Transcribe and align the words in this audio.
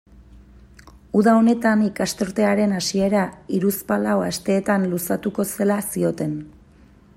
Uda 1.19 1.33
honetan 1.41 1.83
ikasturtearen 1.87 2.73
hasiera 2.79 3.27
hiruzpalau 3.57 4.17
asteetan 4.31 4.91
luzatuko 4.95 5.49
zela 5.55 5.81
zioten. 5.95 6.37